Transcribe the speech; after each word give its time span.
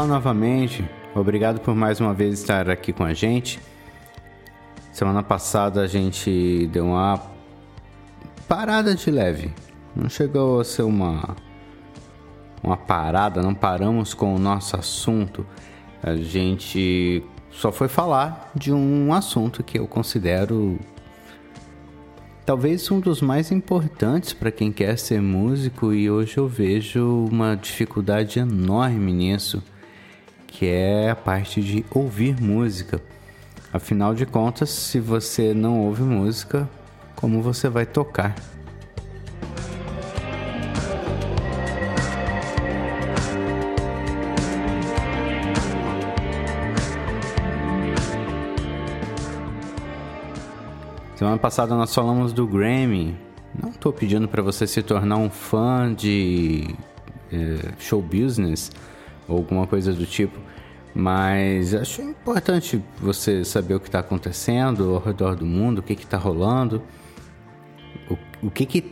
Olá 0.00 0.08
novamente, 0.08 0.82
obrigado 1.14 1.60
por 1.60 1.74
mais 1.74 2.00
uma 2.00 2.14
vez 2.14 2.40
estar 2.40 2.70
aqui 2.70 2.90
com 2.90 3.04
a 3.04 3.12
gente. 3.12 3.60
Semana 4.90 5.22
passada 5.22 5.82
a 5.82 5.86
gente 5.86 6.66
deu 6.72 6.86
uma 6.86 7.20
parada 8.48 8.94
de 8.94 9.10
leve, 9.10 9.52
não 9.94 10.08
chegou 10.08 10.58
a 10.58 10.64
ser 10.64 10.84
uma 10.84 11.36
uma 12.62 12.78
parada, 12.78 13.42
não 13.42 13.54
paramos 13.54 14.14
com 14.14 14.34
o 14.34 14.38
nosso 14.38 14.74
assunto. 14.74 15.46
A 16.02 16.16
gente 16.16 17.22
só 17.50 17.70
foi 17.70 17.86
falar 17.86 18.50
de 18.54 18.72
um 18.72 19.12
assunto 19.12 19.62
que 19.62 19.78
eu 19.78 19.86
considero 19.86 20.78
talvez 22.46 22.90
um 22.90 23.00
dos 23.00 23.20
mais 23.20 23.52
importantes 23.52 24.32
para 24.32 24.50
quem 24.50 24.72
quer 24.72 24.96
ser 24.96 25.20
músico 25.20 25.92
e 25.92 26.10
hoje 26.10 26.38
eu 26.38 26.48
vejo 26.48 27.26
uma 27.30 27.54
dificuldade 27.54 28.38
enorme 28.38 29.12
nisso, 29.12 29.62
que 30.50 30.66
é 30.66 31.10
a 31.10 31.16
parte 31.16 31.62
de 31.62 31.84
ouvir 31.90 32.40
música. 32.40 33.00
Afinal 33.72 34.14
de 34.14 34.26
contas, 34.26 34.68
se 34.68 34.98
você 34.98 35.54
não 35.54 35.80
ouve 35.80 36.02
música, 36.02 36.68
como 37.14 37.40
você 37.40 37.68
vai 37.68 37.86
tocar? 37.86 38.34
Semana 51.14 51.38
passada 51.38 51.74
nós 51.76 51.94
falamos 51.94 52.32
do 52.32 52.46
Grammy. 52.46 53.16
Não 53.54 53.70
estou 53.70 53.92
pedindo 53.92 54.26
para 54.26 54.42
você 54.42 54.66
se 54.66 54.82
tornar 54.82 55.16
um 55.16 55.30
fã 55.30 55.94
de 55.94 56.74
é, 57.32 57.72
show 57.78 58.02
business 58.02 58.70
ou 59.30 59.38
alguma 59.38 59.66
coisa 59.66 59.92
do 59.92 60.04
tipo, 60.04 60.38
mas 60.94 61.74
acho 61.74 62.02
importante 62.02 62.82
você 63.00 63.44
saber 63.44 63.74
o 63.74 63.80
que 63.80 63.88
está 63.88 64.00
acontecendo 64.00 64.94
ao 64.94 65.00
redor 65.00 65.36
do 65.36 65.46
mundo, 65.46 65.78
o 65.78 65.82
que 65.82 65.92
está 65.92 66.18
rolando, 66.18 66.82
o, 68.10 68.46
o 68.46 68.50
que 68.50 68.84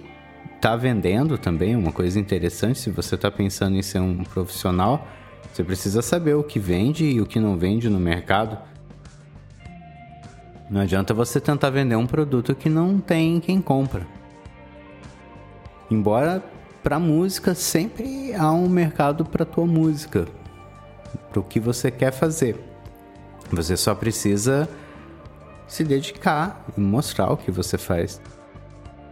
está 0.54 0.76
vendendo 0.76 1.36
também, 1.36 1.74
uma 1.74 1.92
coisa 1.92 2.18
interessante. 2.18 2.78
Se 2.78 2.90
você 2.90 3.16
está 3.16 3.30
pensando 3.30 3.76
em 3.76 3.82
ser 3.82 4.00
um 4.00 4.22
profissional, 4.24 5.06
você 5.52 5.64
precisa 5.64 6.02
saber 6.02 6.34
o 6.34 6.42
que 6.42 6.58
vende 6.58 7.04
e 7.04 7.20
o 7.20 7.26
que 7.26 7.40
não 7.40 7.56
vende 7.56 7.88
no 7.88 7.98
mercado. 7.98 8.58
Não 10.70 10.82
adianta 10.82 11.14
você 11.14 11.40
tentar 11.40 11.70
vender 11.70 11.96
um 11.96 12.06
produto 12.06 12.54
que 12.54 12.68
não 12.68 13.00
tem 13.00 13.40
quem 13.40 13.60
compra. 13.60 14.06
Embora 15.90 16.44
para 16.82 16.98
música 16.98 17.54
sempre 17.54 18.34
há 18.34 18.52
um 18.52 18.68
mercado 18.68 19.24
para 19.24 19.44
tua 19.44 19.66
música, 19.66 20.26
para 21.30 21.40
o 21.40 21.42
que 21.42 21.60
você 21.60 21.90
quer 21.90 22.12
fazer. 22.12 22.56
Você 23.50 23.76
só 23.76 23.94
precisa 23.94 24.68
se 25.66 25.84
dedicar 25.84 26.64
e 26.76 26.80
mostrar 26.80 27.30
o 27.30 27.36
que 27.36 27.50
você 27.50 27.76
faz. 27.76 28.20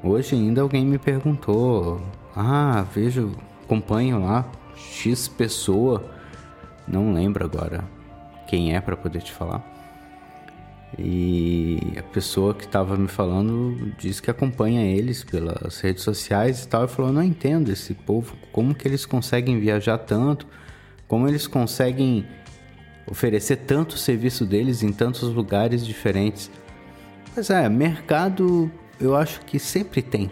Hoje 0.03 0.35
ainda 0.35 0.61
alguém 0.61 0.85
me 0.85 0.99
perguntou: 0.99 2.01
"Ah, 2.35 2.85
vejo, 2.95 3.33
acompanho 3.65 4.25
lá 4.25 4.45
X 4.75 5.29
pessoa, 5.29 6.05
não 6.87 7.13
lembro 7.13 7.45
agora 7.45 7.85
quem 8.47 8.75
é 8.75 8.81
para 8.81 8.97
poder 8.97 9.23
te 9.23 9.33
falar 9.33 9.76
e 10.99 11.79
a 11.99 12.03
pessoa 12.03 12.55
que 12.55 12.65
estava 12.65 12.97
me 12.97 13.09
falando 13.09 13.93
disse 13.99 14.23
que 14.23 14.31
acompanha 14.31 14.85
eles 14.85 15.25
pelas 15.25 15.81
redes 15.81 16.03
sociais 16.03 16.65
e 16.65 16.69
tal. 16.69 16.85
E 16.85 16.89
falou: 16.89 17.13
Não 17.13 17.23
entendo 17.23 17.71
esse 17.71 17.93
povo, 17.93 18.37
como 18.53 18.75
que 18.75 18.87
eles 18.87 19.05
conseguem 19.05 19.59
viajar 19.59 19.99
tanto, 19.99 20.47
como 21.09 21.29
eles 21.29 21.47
conseguem 21.47 22.27
oferecer 23.07 23.57
tanto 23.57 23.99
serviço 23.99 24.45
deles 24.45 24.83
em 24.83 24.93
tantos 24.93 25.23
lugares 25.23 25.85
diferentes. 25.85 26.51
Mas 27.35 27.51
é, 27.51 27.69
mercado 27.69 28.71
eu 28.99 29.15
acho 29.15 29.41
que 29.41 29.59
sempre 29.59 30.01
tem. 30.01 30.31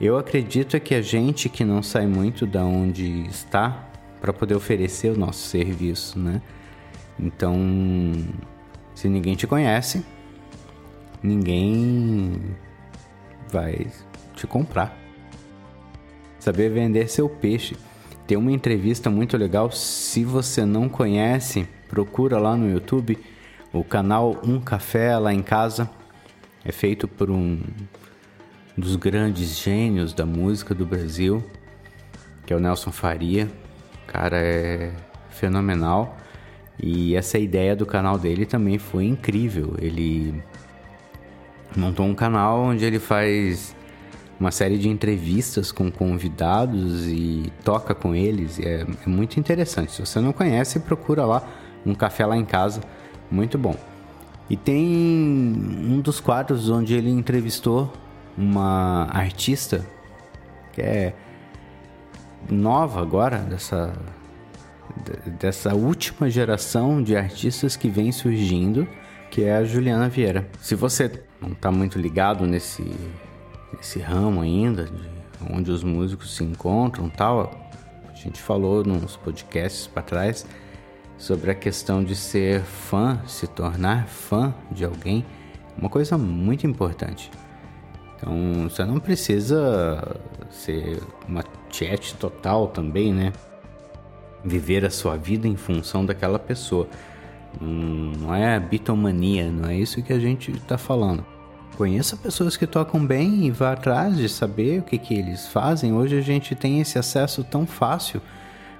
Eu 0.00 0.16
acredito 0.16 0.78
que 0.80 0.94
a 0.94 1.02
gente 1.02 1.48
que 1.48 1.64
não 1.64 1.82
sai 1.82 2.06
muito 2.06 2.46
da 2.46 2.64
onde 2.64 3.26
está 3.26 3.88
para 4.20 4.32
poder 4.32 4.54
oferecer 4.54 5.10
o 5.10 5.18
nosso 5.18 5.46
serviço, 5.48 6.18
né? 6.18 6.40
Então 7.18 7.56
se 8.94 9.08
ninguém 9.08 9.34
te 9.34 9.46
conhece, 9.46 10.04
ninguém 11.22 12.40
vai 13.50 13.86
te 14.34 14.46
comprar. 14.46 14.96
Saber 16.38 16.70
vender 16.70 17.08
seu 17.08 17.28
peixe. 17.28 17.76
Tem 18.26 18.36
uma 18.36 18.50
entrevista 18.50 19.10
muito 19.10 19.36
legal. 19.36 19.70
Se 19.70 20.24
você 20.24 20.64
não 20.64 20.88
conhece, 20.88 21.68
procura 21.88 22.38
lá 22.38 22.56
no 22.56 22.70
YouTube 22.70 23.18
o 23.72 23.84
canal 23.84 24.40
Um 24.44 24.60
Café 24.60 25.16
lá 25.18 25.32
em 25.32 25.42
casa. 25.42 25.88
É 26.64 26.72
feito 26.72 27.06
por 27.06 27.30
um 27.30 27.60
dos 28.76 28.96
grandes 28.96 29.58
gênios 29.58 30.12
da 30.12 30.24
música 30.24 30.74
do 30.74 30.86
Brasil, 30.86 31.44
que 32.46 32.52
é 32.52 32.56
o 32.56 32.60
Nelson 32.60 32.92
Faria. 32.92 33.50
O 34.04 34.06
cara 34.06 34.38
é 34.38 34.92
fenomenal. 35.30 36.16
E 36.82 37.14
essa 37.14 37.38
ideia 37.38 37.76
do 37.76 37.86
canal 37.86 38.18
dele 38.18 38.44
também 38.44 38.76
foi 38.76 39.04
incrível. 39.04 39.76
Ele 39.78 40.42
montou 41.76 42.04
um 42.04 42.14
canal 42.14 42.60
onde 42.60 42.84
ele 42.84 42.98
faz 42.98 43.74
uma 44.38 44.50
série 44.50 44.76
de 44.76 44.88
entrevistas 44.88 45.70
com 45.70 45.88
convidados 45.88 47.06
e 47.06 47.52
toca 47.62 47.94
com 47.94 48.12
eles. 48.12 48.58
É, 48.58 48.84
é, 49.06 49.08
muito 49.08 49.38
interessante. 49.38 49.92
Se 49.92 50.04
você 50.04 50.18
não 50.18 50.32
conhece, 50.32 50.80
procura 50.80 51.24
lá 51.24 51.46
um 51.86 51.94
café 51.94 52.26
lá 52.26 52.36
em 52.36 52.44
casa, 52.44 52.80
muito 53.30 53.56
bom. 53.56 53.76
E 54.50 54.56
tem 54.56 54.84
um 54.84 56.00
dos 56.00 56.18
quadros 56.18 56.68
onde 56.68 56.94
ele 56.94 57.10
entrevistou 57.10 57.92
uma 58.36 59.06
artista 59.12 59.86
que 60.72 60.82
é 60.82 61.14
nova 62.50 63.00
agora 63.00 63.38
dessa 63.38 63.92
dessa 65.38 65.74
última 65.74 66.28
geração 66.28 67.02
de 67.02 67.16
artistas 67.16 67.76
que 67.76 67.88
vem 67.88 68.12
surgindo, 68.12 68.86
que 69.30 69.44
é 69.44 69.56
a 69.56 69.64
Juliana 69.64 70.08
Vieira. 70.08 70.46
Se 70.60 70.74
você 70.74 71.10
não 71.40 71.52
está 71.52 71.70
muito 71.70 71.98
ligado 71.98 72.46
nesse, 72.46 72.84
nesse 73.76 73.98
ramo 73.98 74.40
ainda, 74.40 74.88
onde 75.50 75.70
os 75.70 75.82
músicos 75.82 76.36
se 76.36 76.44
encontram 76.44 77.08
tal, 77.08 77.70
a 78.08 78.14
gente 78.14 78.40
falou 78.40 78.84
nos 78.84 79.16
podcasts 79.16 79.86
para 79.86 80.02
trás 80.02 80.46
sobre 81.18 81.50
a 81.50 81.54
questão 81.54 82.02
de 82.02 82.14
ser 82.14 82.60
fã, 82.62 83.20
se 83.26 83.46
tornar 83.46 84.06
fã 84.06 84.54
de 84.70 84.84
alguém, 84.84 85.24
uma 85.76 85.88
coisa 85.88 86.18
muito 86.18 86.66
importante. 86.66 87.30
Então, 88.16 88.68
você 88.68 88.84
não 88.84 89.00
precisa 89.00 90.20
ser 90.50 91.02
uma 91.28 91.42
chat 91.70 92.14
total 92.16 92.68
também, 92.68 93.12
né? 93.12 93.32
Viver 94.44 94.84
a 94.84 94.90
sua 94.90 95.16
vida 95.16 95.46
em 95.46 95.56
função 95.56 96.04
daquela 96.04 96.38
pessoa. 96.38 96.88
Hum, 97.60 98.12
não 98.18 98.34
é 98.34 98.58
bitomania, 98.58 99.50
não 99.50 99.68
é 99.68 99.76
isso 99.76 100.02
que 100.02 100.12
a 100.12 100.18
gente 100.18 100.50
está 100.50 100.78
falando. 100.78 101.24
Conheça 101.76 102.16
pessoas 102.16 102.56
que 102.56 102.66
tocam 102.66 103.04
bem 103.04 103.46
e 103.46 103.50
vá 103.50 103.72
atrás 103.72 104.16
de 104.16 104.28
saber 104.28 104.80
o 104.80 104.82
que, 104.82 104.98
que 104.98 105.14
eles 105.14 105.46
fazem. 105.48 105.92
Hoje 105.92 106.16
a 106.16 106.20
gente 106.20 106.54
tem 106.54 106.80
esse 106.80 106.98
acesso 106.98 107.42
tão 107.42 107.66
fácil. 107.66 108.20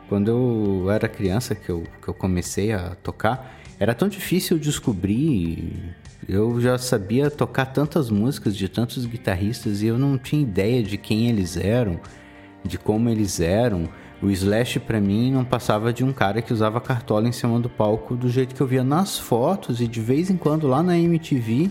Quando 0.09 0.29
eu 0.29 0.91
era 0.91 1.09
criança, 1.09 1.55
que 1.55 1.71
eu, 1.71 1.85
que 2.03 2.09
eu 2.09 2.15
comecei 2.15 2.73
a 2.73 2.95
tocar, 3.03 3.59
era 3.81 3.95
tão 3.95 4.09
difícil 4.09 4.59
descobrir. 4.59 5.95
Eu 6.29 6.61
já 6.61 6.77
sabia 6.77 7.31
tocar 7.31 7.67
tantas 7.67 8.11
músicas 8.11 8.55
de 8.55 8.69
tantos 8.69 9.07
guitarristas 9.07 9.83
e 9.83 9.87
eu 9.87 9.99
não 9.99 10.19
tinha 10.19 10.43
ideia 10.43 10.83
de 10.83 10.97
quem 10.99 11.29
eles 11.29 11.57
eram, 11.57 11.99
de 12.63 12.79
como 12.79 13.09
eles 13.09 13.41
eram. 13.41 13.89
O 14.23 14.31
Slash 14.31 14.79
para 14.79 15.01
mim 15.01 15.33
não 15.33 15.45
passava 15.45 15.93
de 15.93 16.05
um 16.05 16.13
cara 16.13 16.41
que 16.41 16.53
usava 16.53 16.81
cartola 16.81 17.29
em 17.29 17.33
cima 17.33 17.59
do 17.59 17.69
palco 17.69 18.15
do 18.15 18.29
jeito 18.29 18.55
que 18.55 18.61
eu 18.61 18.67
via 18.67 18.85
nas 18.85 19.19
fotos 19.19 19.81
e 19.81 19.89
de 19.89 20.01
vez 20.01 20.31
em 20.31 20.37
quando 20.37 20.69
lá 20.69 20.81
na 20.81 20.97
MTV 20.97 21.69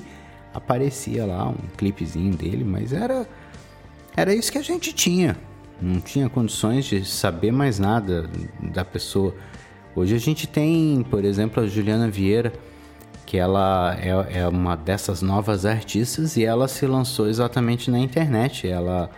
aparecia 0.54 1.26
lá 1.26 1.48
um 1.48 1.68
clipezinho 1.78 2.36
dele, 2.36 2.66
mas 2.66 2.92
era 2.92 3.26
era 4.18 4.36
isso 4.36 4.52
que 4.52 4.58
a 4.58 4.62
gente 4.62 4.92
tinha. 4.92 5.38
Não 5.82 6.02
tinha 6.02 6.30
condições 6.30 6.84
de 6.84 7.06
saber 7.06 7.54
mais 7.54 7.80
nada 7.80 8.30
da 8.60 8.84
pessoa. 8.84 9.34
Hoje 9.96 10.14
a 10.14 10.20
gente 10.20 10.46
tem, 10.46 11.06
por 11.10 11.24
exemplo, 11.24 11.64
a 11.64 11.68
Juliana 11.68 12.10
Vieira, 12.10 12.52
que 13.26 13.38
ela 13.38 13.98
é, 13.98 14.42
é 14.42 14.48
uma 14.48 14.76
dessas 14.76 15.22
novas 15.22 15.66
artistas 15.66 16.36
e 16.36 16.44
ela 16.44 16.68
se 16.68 16.86
lançou 16.86 17.30
exatamente 17.30 17.90
na 17.90 17.98
internet. 17.98 18.68
Ela, 18.68 19.10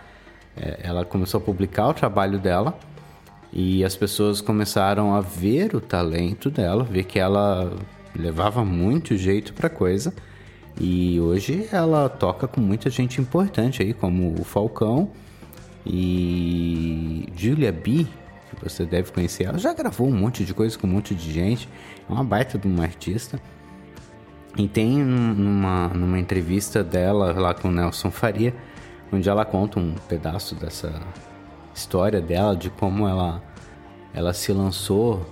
é, 0.56 0.78
ela 0.84 1.04
começou 1.04 1.38
a 1.38 1.40
publicar 1.42 1.88
o 1.88 1.94
trabalho 1.94 2.38
dela 2.38 2.78
e 3.56 3.84
as 3.84 3.94
pessoas 3.94 4.40
começaram 4.40 5.14
a 5.14 5.20
ver 5.20 5.76
o 5.76 5.80
talento 5.80 6.50
dela, 6.50 6.82
ver 6.82 7.04
que 7.04 7.20
ela 7.20 7.72
levava 8.12 8.64
muito 8.64 9.16
jeito 9.16 9.54
para 9.54 9.70
coisa. 9.70 10.12
E 10.80 11.20
hoje 11.20 11.68
ela 11.70 12.08
toca 12.08 12.48
com 12.48 12.60
muita 12.60 12.90
gente 12.90 13.20
importante 13.20 13.80
aí, 13.80 13.94
como 13.94 14.34
o 14.34 14.42
Falcão 14.42 15.08
e 15.86 17.28
Julia 17.36 17.70
B, 17.70 18.04
que 18.50 18.60
você 18.60 18.84
deve 18.84 19.12
conhecer. 19.12 19.44
Ela 19.44 19.58
já 19.58 19.72
gravou 19.72 20.08
um 20.08 20.16
monte 20.16 20.44
de 20.44 20.52
coisa 20.52 20.76
com 20.76 20.88
um 20.88 20.90
monte 20.90 21.14
de 21.14 21.32
gente. 21.32 21.68
É 22.10 22.12
uma 22.12 22.24
baita 22.24 22.58
de 22.58 22.66
uma 22.66 22.82
artista. 22.82 23.40
E 24.56 24.66
tem 24.66 24.98
numa, 24.98 25.88
numa 25.88 26.18
entrevista 26.18 26.82
dela 26.82 27.32
lá 27.32 27.54
com 27.54 27.68
o 27.68 27.72
Nelson 27.72 28.10
Faria, 28.10 28.52
onde 29.12 29.28
ela 29.28 29.44
conta 29.44 29.78
um 29.78 29.94
pedaço 30.08 30.56
dessa 30.56 31.00
história 31.74 32.20
dela, 32.20 32.56
de 32.56 32.70
como 32.70 33.06
ela, 33.08 33.42
ela 34.14 34.32
se 34.32 34.52
lançou, 34.52 35.26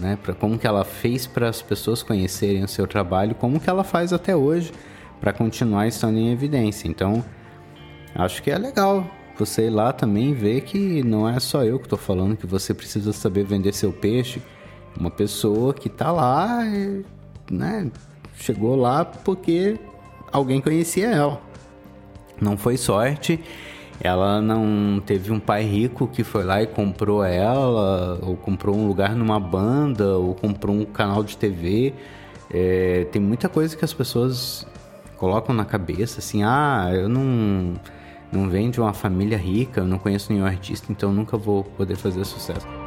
né, 0.00 0.18
pra, 0.22 0.34
como 0.34 0.58
que 0.58 0.66
ela 0.66 0.84
fez 0.84 1.26
para 1.26 1.48
as 1.48 1.62
pessoas 1.62 2.02
conhecerem 2.02 2.62
o 2.62 2.68
seu 2.68 2.86
trabalho, 2.86 3.34
como 3.34 3.58
que 3.58 3.68
ela 3.68 3.84
faz 3.84 4.12
até 4.12 4.36
hoje 4.36 4.72
para 5.20 5.32
continuar 5.32 5.86
estando 5.86 6.18
em 6.18 6.32
evidência. 6.32 6.88
Então, 6.88 7.24
acho 8.14 8.42
que 8.42 8.50
é 8.50 8.58
legal 8.58 9.06
você 9.38 9.66
ir 9.66 9.70
lá 9.70 9.92
também 9.92 10.34
ver 10.34 10.62
que 10.62 11.02
não 11.02 11.28
é 11.28 11.40
só 11.40 11.64
eu 11.64 11.78
que 11.78 11.86
estou 11.86 11.98
falando 11.98 12.36
que 12.36 12.46
você 12.46 12.74
precisa 12.74 13.12
saber 13.12 13.44
vender 13.44 13.72
seu 13.72 13.92
peixe. 13.92 14.42
Uma 14.98 15.10
pessoa 15.10 15.72
que 15.72 15.88
está 15.88 16.12
lá, 16.12 16.62
né, 17.50 17.90
chegou 18.36 18.76
lá 18.76 19.04
porque 19.04 19.78
alguém 20.30 20.60
conhecia 20.60 21.08
ela. 21.08 21.40
Não 22.40 22.56
foi 22.56 22.76
sorte. 22.76 23.40
Ela 24.04 24.42
não 24.42 25.00
teve 25.00 25.30
um 25.30 25.38
pai 25.38 25.62
rico 25.62 26.08
que 26.08 26.24
foi 26.24 26.42
lá 26.42 26.60
e 26.60 26.66
comprou 26.66 27.22
ela, 27.22 28.18
ou 28.20 28.36
comprou 28.36 28.76
um 28.76 28.88
lugar 28.88 29.14
numa 29.14 29.38
banda, 29.38 30.18
ou 30.18 30.34
comprou 30.34 30.74
um 30.74 30.84
canal 30.84 31.22
de 31.22 31.36
TV. 31.36 31.94
É, 32.50 33.06
tem 33.12 33.22
muita 33.22 33.48
coisa 33.48 33.76
que 33.76 33.84
as 33.84 33.94
pessoas 33.94 34.66
colocam 35.16 35.54
na 35.54 35.64
cabeça, 35.64 36.18
assim, 36.18 36.42
ah, 36.42 36.90
eu 36.92 37.08
não, 37.08 37.74
não 38.32 38.50
venho 38.50 38.72
de 38.72 38.80
uma 38.80 38.92
família 38.92 39.38
rica, 39.38 39.82
eu 39.82 39.86
não 39.86 39.98
conheço 39.98 40.32
nenhum 40.32 40.44
artista, 40.44 40.90
então 40.90 41.12
nunca 41.12 41.36
vou 41.36 41.62
poder 41.62 41.94
fazer 41.94 42.24
sucesso. 42.24 42.81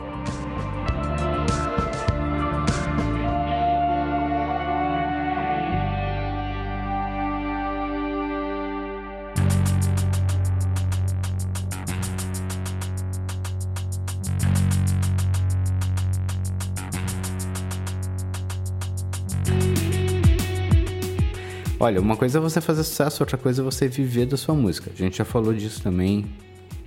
Olha, 21.85 22.01
uma 22.01 22.17
coisa 22.17 22.39
é 22.39 22.41
você 22.41 22.59
fazer 22.59 22.83
sucesso, 22.83 23.21
outra 23.21 23.37
coisa 23.37 23.61
é 23.61 23.63
você 23.63 23.87
viver 23.87 24.25
da 24.25 24.35
sua 24.35 24.55
música. 24.55 24.89
A 24.91 24.97
gente 24.97 25.19
já 25.19 25.23
falou 25.23 25.53
disso 25.53 25.83
também 25.83 26.25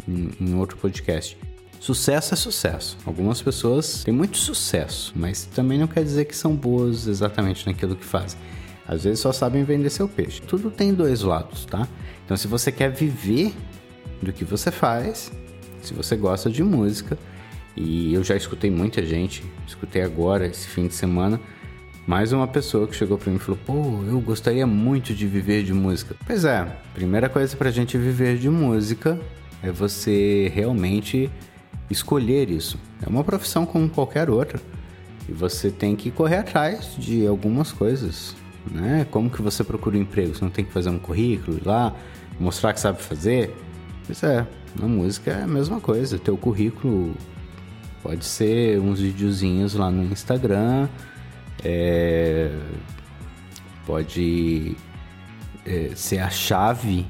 em, 0.08 0.30
em 0.40 0.54
outro 0.56 0.76
podcast. 0.76 1.38
Sucesso 1.78 2.34
é 2.34 2.36
sucesso. 2.36 2.98
Algumas 3.06 3.40
pessoas 3.40 4.02
têm 4.02 4.12
muito 4.12 4.36
sucesso, 4.36 5.12
mas 5.14 5.44
também 5.44 5.78
não 5.78 5.86
quer 5.86 6.02
dizer 6.02 6.24
que 6.24 6.36
são 6.36 6.52
boas 6.52 7.06
exatamente 7.06 7.64
naquilo 7.64 7.94
que 7.94 8.04
fazem. 8.04 8.40
Às 8.88 9.04
vezes 9.04 9.20
só 9.20 9.30
sabem 9.30 9.62
vender 9.62 9.88
seu 9.90 10.08
peixe. 10.08 10.42
Tudo 10.42 10.68
tem 10.68 10.92
dois 10.92 11.22
lados, 11.22 11.64
tá? 11.64 11.86
Então, 12.24 12.36
se 12.36 12.48
você 12.48 12.72
quer 12.72 12.90
viver 12.90 13.54
do 14.20 14.32
que 14.32 14.44
você 14.44 14.72
faz, 14.72 15.30
se 15.80 15.94
você 15.94 16.16
gosta 16.16 16.50
de 16.50 16.64
música, 16.64 17.16
e 17.76 18.12
eu 18.14 18.24
já 18.24 18.34
escutei 18.34 18.68
muita 18.68 19.00
gente, 19.06 19.44
escutei 19.64 20.02
agora, 20.02 20.44
esse 20.44 20.66
fim 20.66 20.88
de 20.88 20.94
semana, 20.94 21.40
mais 22.08 22.32
uma 22.32 22.48
pessoa 22.48 22.88
que 22.88 22.96
chegou 22.96 23.18
para 23.18 23.30
mim 23.30 23.36
e 23.36 23.38
falou: 23.38 23.60
Pô, 23.66 24.02
eu 24.08 24.18
gostaria 24.18 24.66
muito 24.66 25.12
de 25.12 25.26
viver 25.26 25.62
de 25.62 25.74
música. 25.74 26.16
Pois 26.26 26.42
é, 26.42 26.64
primeira 26.94 27.28
coisa 27.28 27.54
para 27.54 27.68
a 27.68 27.72
gente 27.72 27.98
viver 27.98 28.38
de 28.38 28.48
música 28.48 29.20
é 29.62 29.70
você 29.70 30.50
realmente 30.54 31.30
escolher 31.90 32.48
isso. 32.48 32.78
É 33.04 33.08
uma 33.10 33.22
profissão 33.22 33.66
como 33.66 33.90
qualquer 33.90 34.30
outra. 34.30 34.58
E 35.28 35.32
você 35.32 35.70
tem 35.70 35.94
que 35.94 36.10
correr 36.10 36.36
atrás 36.36 36.96
de 36.96 37.26
algumas 37.26 37.72
coisas. 37.72 38.34
Né? 38.70 39.06
Como 39.10 39.28
que 39.28 39.42
você 39.42 39.62
procura 39.62 39.98
um 39.98 40.00
emprego? 40.00 40.34
Você 40.34 40.42
não 40.42 40.50
tem 40.50 40.64
que 40.64 40.72
fazer 40.72 40.88
um 40.88 40.98
currículo 40.98 41.58
ir 41.58 41.66
lá, 41.66 41.94
mostrar 42.40 42.72
que 42.72 42.80
sabe 42.80 43.02
fazer? 43.02 43.54
Pois 44.06 44.22
é, 44.22 44.46
na 44.80 44.86
música 44.86 45.32
é 45.32 45.42
a 45.42 45.46
mesma 45.46 45.78
coisa. 45.78 46.18
Teu 46.18 46.38
currículo 46.38 47.14
pode 48.02 48.24
ser 48.24 48.80
uns 48.80 48.98
videozinhos 48.98 49.74
lá 49.74 49.90
no 49.90 50.04
Instagram 50.04 50.88
é, 51.64 52.50
pode 53.86 54.76
é, 55.66 55.90
ser 55.94 56.18
a 56.18 56.30
chave 56.30 57.06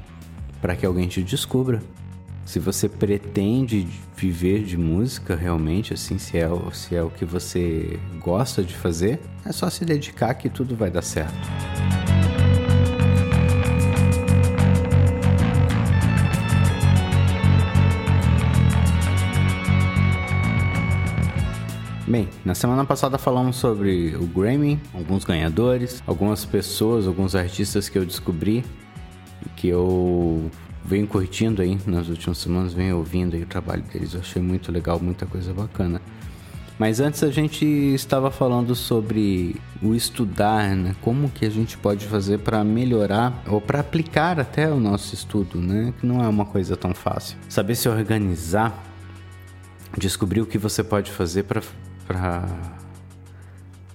para 0.61 0.75
que 0.75 0.85
alguém 0.85 1.07
te 1.07 1.23
descubra. 1.23 1.81
Se 2.45 2.59
você 2.59 2.89
pretende 2.89 3.87
viver 4.15 4.63
de 4.63 4.75
música 4.75 5.35
realmente, 5.35 5.93
assim, 5.93 6.17
se 6.17 6.37
é, 6.37 6.49
se 6.73 6.95
é 6.95 7.03
o 7.03 7.09
que 7.09 7.23
você 7.23 7.99
gosta 8.19 8.63
de 8.63 8.75
fazer, 8.75 9.19
é 9.45 9.51
só 9.51 9.69
se 9.69 9.85
dedicar 9.85 10.33
que 10.33 10.49
tudo 10.49 10.75
vai 10.75 10.89
dar 10.89 11.03
certo. 11.03 11.37
Bem, 22.09 22.27
na 22.43 22.55
semana 22.55 22.83
passada 22.83 23.19
falamos 23.19 23.57
sobre 23.57 24.15
o 24.15 24.25
Grammy, 24.25 24.81
alguns 24.95 25.23
ganhadores, 25.23 26.01
algumas 26.07 26.43
pessoas, 26.43 27.05
alguns 27.05 27.35
artistas 27.35 27.87
que 27.87 27.99
eu 27.99 28.03
descobri 28.03 28.65
que 29.55 29.67
eu 29.67 30.49
venho 30.83 31.05
curtindo 31.05 31.61
aí 31.61 31.77
nas 31.85 32.07
últimas 32.07 32.39
semanas, 32.39 32.73
venho 32.73 32.97
ouvindo 32.97 33.35
aí 33.35 33.43
o 33.43 33.45
trabalho 33.45 33.83
deles. 33.83 34.15
Eu 34.15 34.21
achei 34.21 34.41
muito 34.41 34.71
legal, 34.71 34.99
muita 34.99 35.27
coisa 35.27 35.53
bacana. 35.53 36.01
Mas 36.79 36.99
antes 36.99 37.21
a 37.21 37.29
gente 37.29 37.63
estava 37.63 38.31
falando 38.31 38.73
sobre 38.73 39.55
o 39.79 39.93
estudar, 39.93 40.75
né? 40.75 40.95
Como 41.01 41.29
que 41.29 41.45
a 41.45 41.49
gente 41.51 41.77
pode 41.77 42.07
fazer 42.07 42.39
para 42.39 42.63
melhorar 42.63 43.43
ou 43.47 43.61
para 43.61 43.81
aplicar 43.81 44.39
até 44.39 44.67
o 44.67 44.79
nosso 44.79 45.13
estudo, 45.13 45.59
né? 45.61 45.93
Que 45.99 46.07
não 46.07 46.23
é 46.23 46.27
uma 46.27 46.45
coisa 46.45 46.75
tão 46.75 46.91
fácil. 46.95 47.37
Saber 47.47 47.75
se 47.75 47.87
organizar, 47.87 48.83
descobrir 49.95 50.41
o 50.41 50.47
que 50.47 50.57
você 50.57 50.83
pode 50.83 51.11
fazer 51.11 51.43
para 51.43 51.61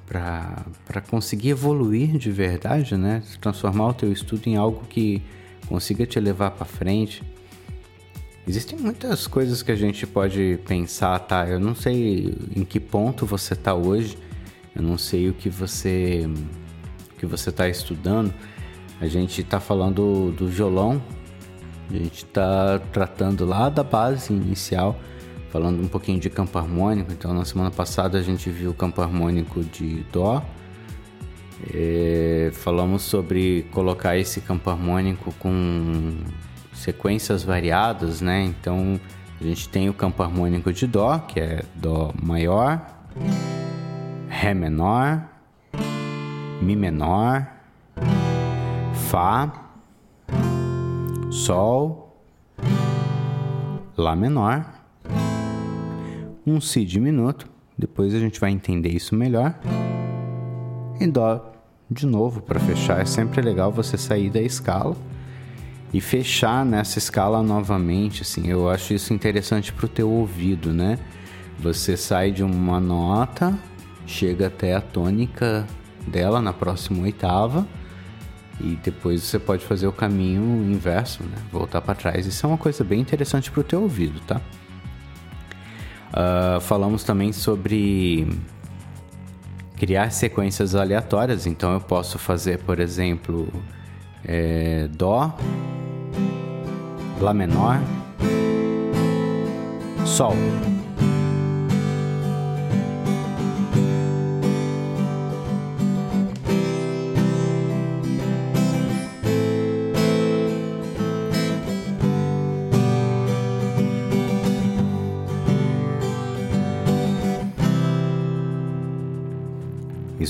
para 0.06 1.00
conseguir 1.10 1.48
evoluir 1.50 2.16
de 2.16 2.30
verdade, 2.30 2.96
né? 2.96 3.22
Transformar 3.40 3.88
o 3.88 3.94
teu 3.94 4.12
estudo 4.12 4.46
em 4.46 4.56
algo 4.56 4.86
que 4.88 5.20
consiga 5.66 6.06
te 6.06 6.20
levar 6.20 6.52
para 6.52 6.64
frente. 6.64 7.24
Existem 8.46 8.78
muitas 8.78 9.26
coisas 9.26 9.62
que 9.62 9.72
a 9.72 9.76
gente 9.76 10.06
pode 10.06 10.60
pensar, 10.66 11.18
tá? 11.18 11.48
Eu 11.48 11.58
não 11.58 11.74
sei 11.74 12.36
em 12.54 12.62
que 12.64 12.78
ponto 12.78 13.26
você 13.26 13.54
está 13.54 13.74
hoje. 13.74 14.16
Eu 14.76 14.82
não 14.82 14.98
sei 14.98 15.28
o 15.28 15.32
que 15.32 15.48
você 15.48 16.28
o 17.10 17.16
que 17.16 17.26
você 17.26 17.50
está 17.50 17.68
estudando. 17.68 18.32
A 19.00 19.06
gente 19.06 19.40
está 19.40 19.58
falando 19.58 20.30
do 20.32 20.46
violão. 20.46 21.02
A 21.90 21.94
gente 21.94 22.24
está 22.24 22.78
tratando 22.92 23.44
lá 23.44 23.68
da 23.68 23.82
base 23.82 24.32
inicial 24.32 25.00
falando 25.54 25.80
um 25.80 25.86
pouquinho 25.86 26.18
de 26.18 26.28
campo 26.28 26.58
harmônico. 26.58 27.12
Então, 27.12 27.32
na 27.32 27.44
semana 27.44 27.70
passada 27.70 28.18
a 28.18 28.22
gente 28.22 28.50
viu 28.50 28.72
o 28.72 28.74
campo 28.74 29.00
harmônico 29.00 29.62
de 29.62 30.04
Dó. 30.12 30.44
É, 31.72 32.50
falamos 32.54 33.02
sobre 33.02 33.64
colocar 33.70 34.18
esse 34.18 34.40
campo 34.40 34.68
harmônico 34.68 35.32
com 35.38 36.18
sequências 36.72 37.44
variadas, 37.44 38.20
né? 38.20 38.42
Então, 38.42 38.98
a 39.40 39.44
gente 39.44 39.68
tem 39.68 39.88
o 39.88 39.94
campo 39.94 40.24
harmônico 40.24 40.72
de 40.72 40.88
Dó, 40.88 41.20
que 41.20 41.38
é 41.38 41.62
Dó 41.76 42.12
maior, 42.20 42.84
Ré 44.28 44.54
menor, 44.54 45.22
Mi 46.60 46.74
menor, 46.74 47.46
Fá, 49.08 49.52
Sol, 51.30 52.18
Lá 53.96 54.16
menor 54.16 54.73
um 56.46 56.60
Si 56.60 56.84
diminuto, 56.84 57.48
depois 57.76 58.14
a 58.14 58.18
gente 58.18 58.38
vai 58.38 58.50
entender 58.50 58.90
isso 58.90 59.14
melhor. 59.14 59.58
E 61.00 61.06
Dó 61.06 61.52
de 61.90 62.06
novo 62.06 62.40
para 62.40 62.58
fechar. 62.60 63.00
É 63.00 63.04
sempre 63.04 63.40
legal 63.40 63.70
você 63.70 63.96
sair 63.96 64.30
da 64.30 64.40
escala 64.40 64.96
e 65.92 66.00
fechar 66.00 66.64
nessa 66.64 66.98
escala 66.98 67.42
novamente, 67.42 68.22
assim. 68.22 68.48
Eu 68.48 68.68
acho 68.68 68.94
isso 68.94 69.12
interessante 69.12 69.72
para 69.72 69.86
o 69.86 69.88
teu 69.88 70.10
ouvido, 70.10 70.72
né? 70.72 70.98
Você 71.58 71.96
sai 71.96 72.32
de 72.32 72.42
uma 72.42 72.80
nota, 72.80 73.56
chega 74.06 74.48
até 74.48 74.74
a 74.74 74.80
tônica 74.80 75.66
dela 76.06 76.40
na 76.42 76.52
próxima 76.52 77.02
oitava 77.04 77.66
e 78.60 78.76
depois 78.82 79.22
você 79.22 79.38
pode 79.38 79.64
fazer 79.64 79.86
o 79.86 79.92
caminho 79.92 80.42
inverso, 80.72 81.22
né? 81.22 81.36
Voltar 81.52 81.80
para 81.80 81.94
trás. 81.94 82.26
Isso 82.26 82.44
é 82.44 82.48
uma 82.48 82.58
coisa 82.58 82.82
bem 82.82 83.00
interessante 83.00 83.50
para 83.50 83.60
o 83.60 83.64
teu 83.64 83.82
ouvido, 83.82 84.20
tá? 84.26 84.40
Uh, 86.14 86.60
falamos 86.60 87.02
também 87.02 87.32
sobre 87.32 88.28
criar 89.76 90.10
sequências 90.10 90.74
aleatórias. 90.76 91.46
Então 91.46 91.72
eu 91.72 91.80
posso 91.80 92.18
fazer, 92.18 92.58
por 92.60 92.78
exemplo, 92.78 93.48
é, 94.24 94.88
Dó, 94.88 95.36
Lá 97.20 97.32
menor, 97.32 97.80
Sol. 100.04 100.34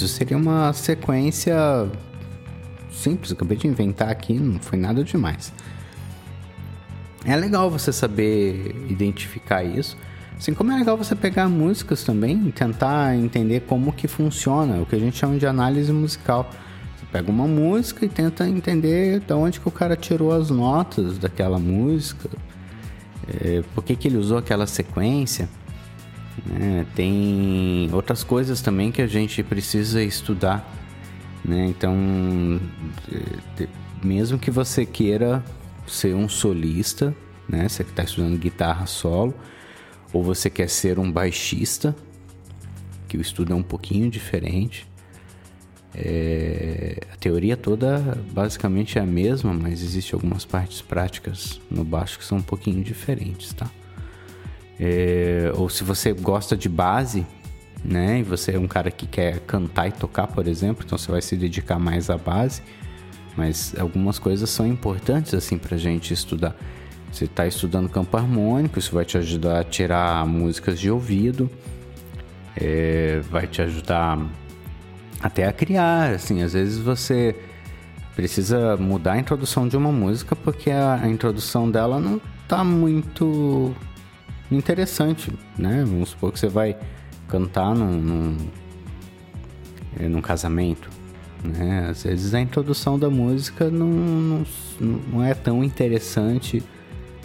Isso 0.03 0.09
seria 0.09 0.37
uma 0.37 0.73
sequência 0.73 1.55
simples, 2.91 3.33
acabei 3.33 3.57
de 3.57 3.67
inventar 3.67 4.09
aqui, 4.09 4.35
não 4.35 4.59
foi 4.59 4.79
nada 4.79 5.05
demais. 5.05 5.53
É 7.25 7.35
legal 7.37 7.71
você 7.71 7.93
saber 7.93 8.75
identificar 8.89 9.65
isso. 9.65 9.97
Assim 10.37 10.53
como 10.53 10.73
é 10.73 10.77
legal 10.77 10.97
você 10.97 11.15
pegar 11.15 11.49
músicas 11.49 12.05
também 12.05 12.49
e 12.49 12.53
tentar 12.53 13.17
entender 13.17 13.61
como 13.61 13.93
que 13.93 14.07
funciona, 14.07 14.81
o 14.81 14.87
que 14.87 14.97
a 14.97 14.99
gente 14.99 15.17
chama 15.17 15.39
de 15.39 15.47
análise 15.47 15.93
musical. 15.93 16.51
Você 16.97 17.07
pega 17.11 17.31
uma 17.31 17.47
música 17.47 18.05
e 18.05 18.09
tenta 18.09 18.47
entender 18.49 19.21
de 19.21 19.33
onde 19.33 19.61
que 19.61 19.69
o 19.69 19.71
cara 19.71 19.97
tirou 19.97 20.33
as 20.33 20.51
notas 20.51 21.17
daquela 21.19 21.59
música, 21.59 22.29
é, 23.29 23.63
por 23.75 23.83
que, 23.83 23.97
que 23.97 24.09
ele 24.09 24.19
usou 24.19 24.37
aquela 24.37 24.67
sequência. 24.67 25.49
Né? 26.47 26.87
Tem 26.95 27.89
outras 27.93 28.25
coisas 28.25 28.61
também 28.61 28.91
que 28.91 29.03
a 29.03 29.07
gente 29.07 29.43
precisa 29.43 30.03
estudar. 30.03 30.69
Né? 31.45 31.67
Então, 31.67 31.95
mesmo 34.03 34.39
que 34.39 34.51
você 34.51 34.87
queira 34.87 35.45
ser 35.87 36.15
um 36.15 36.29
solista, 36.29 37.15
né? 37.49 37.69
Você 37.69 37.85
que 37.85 37.91
está 37.91 38.03
estudando 38.03 38.39
guitarra 38.39 38.87
solo, 38.87 39.35
ou 40.13 40.23
você 40.23 40.49
quer 40.49 40.69
ser 40.69 40.99
um 40.99 41.11
baixista, 41.11 41.95
que 43.09 43.17
o 43.17 43.21
estudo 43.21 43.53
é 43.53 43.57
um 43.57 43.63
pouquinho 43.63 44.11
diferente. 44.11 44.87
É, 45.95 46.99
a 47.13 47.17
teoria 47.17 47.57
toda 47.57 48.19
basicamente 48.33 48.99
é 48.99 49.03
a 49.03 49.07
mesma, 49.07 49.53
mas 49.53 49.83
existe 49.83 50.15
algumas 50.15 50.45
partes 50.45 50.83
práticas 50.83 51.61
no 51.71 51.85
baixo 51.85 52.19
que 52.19 52.25
são 52.25 52.39
um 52.39 52.43
pouquinho 52.43 52.83
diferentes, 52.83 53.53
tá? 53.53 53.71
É, 54.79 55.53
ou 55.55 55.69
se 55.69 55.85
você 55.85 56.13
gosta 56.13 56.57
de 56.57 56.69
base, 56.69 57.27
né? 57.85 58.21
E 58.21 58.23
você 58.23 58.53
é 58.53 58.59
um 58.59 58.67
cara 58.67 58.91
que 58.91 59.07
quer 59.07 59.41
cantar 59.41 59.89
e 59.89 59.93
tocar, 59.93 60.27
por 60.27 60.49
exemplo, 60.49 60.85
então 60.85 60.97
você 60.97 61.11
vai 61.11 61.23
se 61.23 61.37
dedicar 61.37 61.79
mais 61.79 62.11
à 62.11 62.17
base. 62.17 62.63
Mas 63.37 63.75
algumas 63.79 64.19
coisas 64.19 64.49
são 64.49 64.67
importantes 64.67 65.35
assim 65.35 65.59
pra 65.59 65.77
gente 65.77 66.15
estudar. 66.15 66.57
Você 67.13 67.27
está 67.27 67.47
estudando 67.47 67.89
campo 67.89 68.17
harmônico, 68.17 68.79
isso 68.79 68.93
vai 68.95 69.05
te 69.05 69.17
ajudar 69.19 69.61
a 69.61 69.65
tirar 69.65 70.27
músicas 70.27 70.81
de 70.81 70.91
ouvido, 70.91 71.49
é, 72.57 73.21
vai 73.31 73.47
te 73.47 73.63
ajudar 73.63 74.19
até 75.21 75.47
a 75.47 75.53
criar. 75.53 76.13
Assim, 76.15 76.43
às 76.43 76.55
vezes 76.55 76.79
você 76.79 77.37
precisa 78.17 78.77
mudar 78.77 79.13
a 79.13 79.19
introdução 79.19 79.69
de 79.69 79.77
uma 79.77 79.93
música 79.93 80.35
porque 80.37 80.71
a, 80.71 81.01
a 81.03 81.09
introdução 81.09 81.71
dela 81.71 82.01
não 82.01 82.21
está 82.43 82.63
muito 82.65 83.75
interessante, 84.55 85.33
né? 85.59 85.85
Vamos 85.87 86.11
supor 86.11 86.33
que 86.33 86.39
você 86.39 86.49
vai 86.49 86.77
cantar 87.29 87.75
num, 87.75 88.01
num, 88.01 88.37
é, 89.99 90.09
num 90.09 90.21
casamento. 90.21 90.89
Né? 91.43 91.89
Às 91.91 92.05
vezes 92.05 92.33
a 92.33 92.41
introdução 92.41 92.99
da 92.99 93.11
música 93.11 93.71
não, 93.71 93.87
não, 93.87 94.47
não 95.13 95.23
é 95.23 95.35
tão 95.35 95.63
interessante 95.63 96.63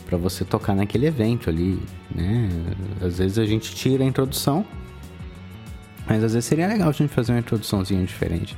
para 0.06 0.18
você 0.18 0.44
tocar 0.44 0.76
naquele 0.76 1.06
evento 1.06 1.50
ali, 1.50 1.80
né? 2.14 2.50
Às 3.02 3.20
vezes 3.20 3.38
a 3.38 3.46
gente 3.46 3.74
tira 3.76 4.04
a 4.04 4.08
introdução, 4.08 4.66
mas 6.08 6.24
às 6.24 6.34
vezes 6.34 6.46
seria 6.46 6.68
legal 6.68 6.90
a 6.90 6.92
gente 6.92 7.14
fazer 7.14 7.32
uma 7.32 7.40
introduçãozinha 7.40 8.04
diferente. 8.04 8.56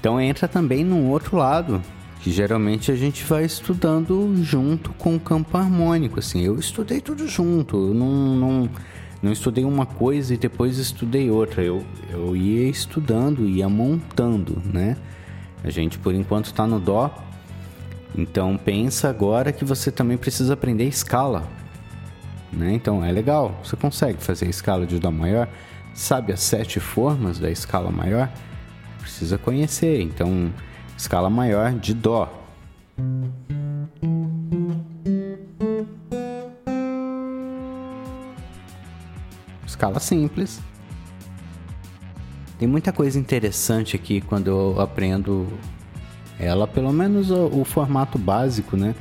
Então 0.00 0.20
entra 0.20 0.48
também 0.48 0.84
num 0.84 1.08
outro 1.08 1.36
lado, 1.36 1.80
que 2.20 2.30
geralmente 2.30 2.90
a 2.90 2.96
gente 2.96 3.24
vai 3.24 3.44
estudando 3.44 4.34
junto 4.42 4.92
com 4.94 5.14
o 5.14 5.20
campo 5.20 5.56
harmônico, 5.56 6.18
assim. 6.18 6.42
Eu 6.42 6.58
estudei 6.58 7.00
tudo 7.00 7.28
junto, 7.28 7.88
eu 7.88 7.94
não, 7.94 8.36
não, 8.36 8.70
não 9.22 9.32
estudei 9.32 9.64
uma 9.64 9.86
coisa 9.86 10.34
e 10.34 10.36
depois 10.36 10.78
estudei 10.78 11.30
outra. 11.30 11.62
Eu, 11.62 11.84
eu 12.10 12.36
ia 12.36 12.68
estudando, 12.68 13.48
ia 13.48 13.68
montando, 13.68 14.60
né? 14.64 14.96
A 15.62 15.70
gente 15.70 15.98
por 15.98 16.14
enquanto 16.14 16.46
está 16.46 16.66
no 16.66 16.80
Dó, 16.80 17.12
então 18.16 18.56
pensa 18.56 19.08
agora 19.08 19.52
que 19.52 19.64
você 19.64 19.90
também 19.90 20.16
precisa 20.16 20.54
aprender 20.54 20.84
escala. 20.84 21.48
Né? 22.52 22.72
Então 22.72 23.04
é 23.04 23.12
legal, 23.12 23.60
você 23.62 23.76
consegue 23.76 24.22
fazer 24.22 24.46
a 24.46 24.50
escala 24.50 24.86
de 24.86 24.98
Dó 24.98 25.10
maior, 25.10 25.48
sabe 25.94 26.32
as 26.32 26.40
sete 26.40 26.80
formas 26.80 27.38
da 27.38 27.50
escala 27.50 27.90
maior? 27.90 28.30
Precisa 29.00 29.36
conhecer. 29.36 30.00
Então, 30.00 30.52
escala 30.98 31.30
maior 31.30 31.72
de 31.74 31.94
Dó. 31.94 32.28
Escala 39.64 40.00
simples. 40.00 40.60
Tem 42.58 42.66
muita 42.66 42.92
coisa 42.92 43.16
interessante 43.16 43.94
aqui 43.94 44.20
quando 44.20 44.48
eu 44.48 44.80
aprendo 44.80 45.46
ela, 46.36 46.66
pelo 46.66 46.92
menos 46.92 47.30
o, 47.30 47.46
o 47.46 47.64
formato 47.64 48.18
básico, 48.18 48.76
né? 48.76 48.92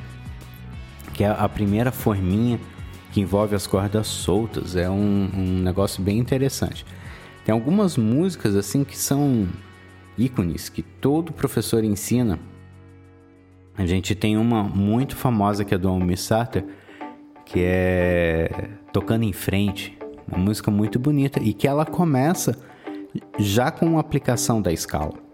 Que 1.15 1.23
é 1.23 1.29
a 1.29 1.49
primeira 1.49 1.91
forminha 1.91 2.59
que 3.11 3.21
envolve 3.21 3.55
as 3.55 3.65
cordas 3.65 4.05
soltas. 4.05 4.75
É 4.75 4.87
um, 4.87 5.31
um 5.33 5.63
negócio 5.63 6.03
bem 6.03 6.19
interessante. 6.19 6.85
Tem 7.43 7.51
algumas 7.51 7.97
músicas 7.97 8.55
assim 8.55 8.83
que 8.83 8.95
são 8.95 9.47
ícones 10.17 10.69
que 10.69 10.81
todo 10.81 11.31
professor 11.31 11.83
ensina. 11.83 12.39
A 13.77 13.85
gente 13.85 14.15
tem 14.15 14.37
uma 14.37 14.63
muito 14.63 15.15
famosa 15.15 15.63
que 15.63 15.75
é 15.75 15.77
do 15.77 15.87
Almir 15.87 16.17
Sater, 16.17 16.65
que 17.45 17.59
é 17.63 18.49
Tocando 18.91 19.23
em 19.23 19.33
Frente, 19.33 19.97
uma 20.27 20.37
música 20.37 20.71
muito 20.71 20.97
bonita 20.97 21.39
e 21.41 21.53
que 21.53 21.67
ela 21.67 21.85
começa 21.85 22.57
já 23.37 23.71
com 23.71 23.97
a 23.97 24.01
aplicação 24.01 24.61
da 24.61 24.71
escala 24.71 25.27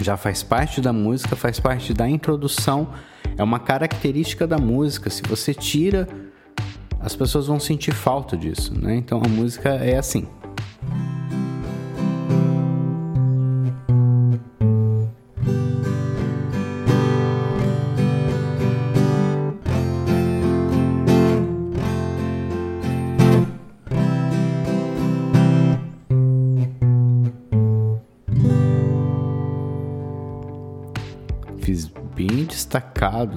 já 0.00 0.16
faz 0.16 0.42
parte 0.42 0.80
da 0.80 0.92
música, 0.92 1.36
faz 1.36 1.60
parte 1.60 1.92
da 1.92 2.08
introdução, 2.08 2.88
é 3.36 3.42
uma 3.42 3.58
característica 3.58 4.46
da 4.46 4.58
música. 4.58 5.10
Se 5.10 5.22
você 5.22 5.54
tira, 5.54 6.08
as 7.00 7.14
pessoas 7.14 7.46
vão 7.46 7.60
sentir 7.60 7.92
falta 7.92 8.36
disso, 8.36 8.74
né? 8.78 8.96
Então 8.96 9.22
a 9.24 9.28
música 9.28 9.70
é 9.70 9.96
assim. 9.96 10.26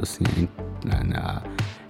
Assim, 0.01 0.23
na, 0.83 1.03
na, 1.03 1.41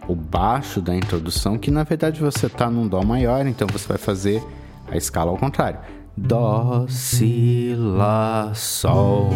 o 0.08 0.16
baixo 0.16 0.82
da 0.82 0.96
introdução, 0.96 1.58
que 1.58 1.70
na 1.70 1.84
verdade 1.84 2.20
você 2.20 2.48
tá 2.48 2.70
num 2.70 2.88
Dó 2.88 3.04
maior, 3.04 3.46
então 3.46 3.68
você 3.72 3.88
vai 3.88 3.98
fazer 3.98 4.44
a 4.90 4.96
escala 4.96 5.32
ao 5.32 5.38
contrário. 5.38 5.80
Dó, 6.16 6.86
Si, 6.90 7.76
Lá, 7.78 8.52
Sol. 8.56 9.30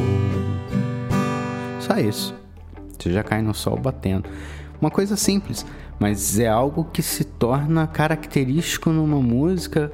Só 1.80 1.98
isso. 1.98 2.34
Você 2.98 3.12
já 3.12 3.24
cai 3.24 3.42
no 3.42 3.54
Sol 3.54 3.78
batendo. 3.78 4.28
Uma 4.80 4.90
coisa 4.90 5.16
simples, 5.16 5.66
mas 6.00 6.40
é 6.40 6.48
algo 6.48 6.86
que 6.86 7.04
se 7.04 7.24
torna 7.24 7.86
característico 7.86 8.90
numa 8.90 9.22
música. 9.22 9.92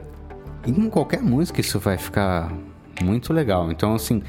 E 0.65 0.71
em 0.71 0.89
qualquer 0.89 1.21
música 1.21 1.59
isso 1.59 1.79
vai 1.79 1.97
ficar 1.97 2.53
muito 3.03 3.33
legal. 3.33 3.69
Então, 3.71 3.95
assim, 3.95 4.24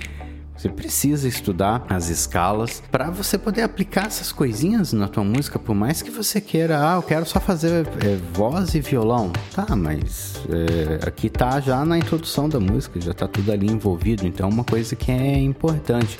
você 0.59 0.69
precisa 0.69 1.29
estudar 1.29 1.87
as 1.89 2.09
escalas 2.09 2.83
para 2.91 3.11
você 3.11 3.39
poder 3.39 3.63
aplicar 3.63 4.07
essas 4.07 4.33
coisinhas 4.33 4.93
na 4.93 5.07
tua 5.07 5.23
música, 5.23 5.57
por 5.57 5.73
mais 5.73 6.03
que 6.03 6.11
você 6.11 6.41
queira, 6.41 6.81
ah, 6.81 6.97
eu 6.97 7.03
quero 7.03 7.25
só 7.25 7.39
fazer 7.39 7.87
é, 8.05 8.17
voz 8.33 8.75
e 8.75 8.81
violão. 8.81 9.31
Tá, 9.55 9.77
mas 9.77 10.35
é, 10.49 11.07
aqui 11.07 11.31
tá 11.31 11.61
já 11.61 11.85
na 11.85 11.97
introdução 11.97 12.49
da 12.49 12.59
música, 12.59 13.01
já 13.01 13.15
tá 13.15 13.29
tudo 13.29 13.53
ali 13.53 13.71
envolvido, 13.71 14.27
então 14.27 14.49
é 14.49 14.53
uma 14.53 14.65
coisa 14.65 14.97
que 14.97 15.13
é 15.13 15.39
importante. 15.39 16.19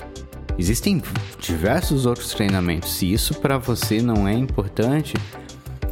Existem 0.57 1.03
diversos 1.39 2.05
outros 2.05 2.33
treinamentos. 2.33 2.93
Se 2.93 3.11
isso 3.11 3.33
para 3.35 3.57
você 3.57 4.01
não 4.01 4.25
é 4.25 4.33
importante, 4.33 5.15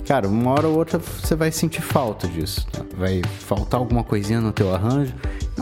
cara, 0.06 0.26
uma 0.26 0.52
hora 0.52 0.68
ou 0.68 0.78
outra 0.78 1.00
você 1.00 1.36
vai 1.36 1.52
sentir 1.52 1.82
falta 1.82 2.28
disso. 2.30 2.66
Tá? 2.72 2.82
Vai 2.98 3.22
faltar 3.40 3.78
alguma 3.78 4.06
coisinha 4.06 4.40
no 4.40 4.54
teu 4.54 4.74
arranjo 4.74 5.14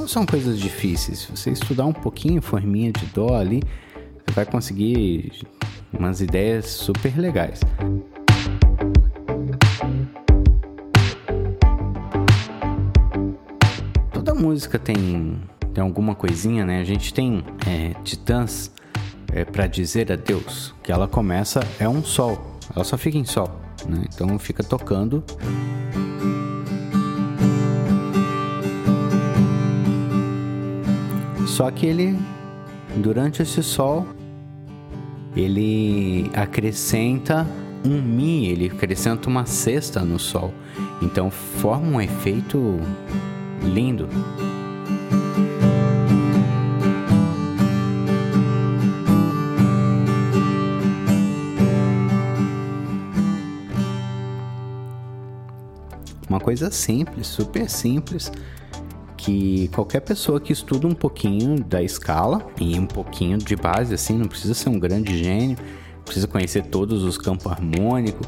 não 0.06 0.10
são 0.10 0.24
coisas 0.24 0.60
difíceis. 0.60 1.22
Se 1.22 1.32
você 1.32 1.50
estudar 1.50 1.88
um 1.88 1.92
pouquinho 1.92 2.40
forminha 2.40 2.92
de 2.92 3.08
dó 3.08 3.36
ali, 3.36 3.64
você 4.24 4.36
vai 4.36 4.46
conseguir 4.46 5.32
umas 5.92 6.22
ideias 6.22 6.68
super 6.68 7.18
legais. 7.18 7.60
Toda 14.14 14.36
música 14.36 14.78
tem, 14.78 15.42
tem 15.74 15.84
alguma 15.84 16.14
coisinha, 16.14 16.64
né? 16.64 16.82
A 16.82 16.84
gente 16.84 17.12
tem 17.12 17.44
é, 17.66 17.96
Titãs 18.04 18.72
é, 19.34 19.44
para 19.44 19.66
dizer 19.66 20.12
adeus, 20.12 20.72
que 20.84 20.92
ela 20.92 21.08
começa 21.08 21.62
é 21.80 21.90
um 21.90 22.04
sol, 22.04 22.60
ela 22.76 22.86
só 22.86 22.96
fica 22.96 23.18
em 23.18 23.26
sol, 23.26 23.50
né? 23.90 24.06
Então 24.14 24.38
fica 24.38 24.64
tocando. 24.64 25.24
Só 31.56 31.72
que 31.72 31.86
ele, 31.86 32.20
durante 32.98 33.42
esse 33.42 33.64
sol, 33.64 34.06
ele 35.34 36.30
acrescenta 36.34 37.48
um 37.86 38.02
Mi, 38.02 38.48
ele 38.48 38.66
acrescenta 38.66 39.30
uma 39.30 39.46
cesta 39.46 40.02
no 40.02 40.20
sol. 40.20 40.54
Então 41.02 41.32
forma 41.32 41.88
um 41.88 42.02
efeito 42.02 42.78
lindo. 43.64 44.10
Uma 56.28 56.42
coisa 56.42 56.70
simples, 56.70 57.28
super 57.28 57.70
simples, 57.70 58.30
que 59.26 59.68
qualquer 59.70 60.02
pessoa 60.02 60.40
que 60.40 60.54
estuda 60.54 60.86
um 60.86 60.94
pouquinho 60.94 61.60
da 61.64 61.82
escala 61.82 62.46
e 62.62 62.78
um 62.78 62.86
pouquinho 62.86 63.40
de 63.40 63.56
base, 63.56 63.92
assim, 63.92 64.16
não 64.20 64.28
precisa 64.28 64.54
ser 64.54 64.70
um 64.70 64.78
grande 64.78 65.18
gênio, 65.18 65.58
precisa 66.04 66.28
conhecer 66.28 66.68
todos 66.68 67.04
os 67.04 67.18
campos 67.18 67.52
harmônicos. 67.52 68.28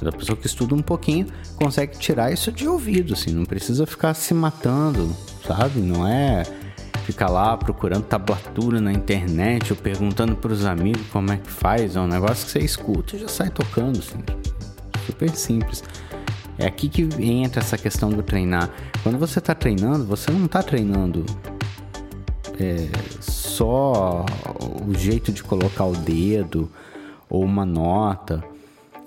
A 0.00 0.12
pessoa 0.12 0.36
que 0.36 0.46
estuda 0.46 0.72
um 0.72 0.82
pouquinho 0.82 1.26
consegue 1.56 1.98
tirar 1.98 2.30
isso 2.30 2.52
de 2.52 2.68
ouvido, 2.68 3.14
assim, 3.14 3.32
não 3.32 3.44
precisa 3.44 3.84
ficar 3.86 4.14
se 4.14 4.32
matando, 4.32 5.10
sabe? 5.44 5.80
Não 5.80 6.06
é 6.06 6.44
ficar 7.04 7.28
lá 7.28 7.56
procurando 7.56 8.04
tablatura 8.04 8.80
na 8.80 8.92
internet 8.92 9.72
ou 9.72 9.76
perguntando 9.76 10.36
para 10.36 10.52
os 10.52 10.64
amigos 10.64 11.02
como 11.10 11.32
é 11.32 11.38
que 11.38 11.50
faz, 11.50 11.96
é 11.96 12.00
um 12.00 12.06
negócio 12.06 12.46
que 12.46 12.52
você 12.52 12.58
escuta 12.60 13.16
e 13.16 13.18
já 13.18 13.28
sai 13.28 13.50
tocando, 13.50 13.98
assim. 13.98 14.18
Super 15.06 15.30
simples. 15.30 15.82
É 16.58 16.66
aqui 16.66 16.88
que 16.88 17.02
entra 17.22 17.60
essa 17.60 17.76
questão 17.76 18.10
do 18.10 18.22
treinar. 18.22 18.70
Quando 19.02 19.18
você 19.18 19.38
está 19.38 19.54
treinando, 19.54 20.04
você 20.04 20.30
não 20.30 20.46
está 20.46 20.62
treinando 20.62 21.24
é, 22.58 22.88
só 23.20 24.24
o 24.86 24.94
jeito 24.94 25.32
de 25.32 25.42
colocar 25.42 25.84
o 25.84 25.92
dedo 25.92 26.70
ou 27.28 27.44
uma 27.44 27.66
nota. 27.66 28.42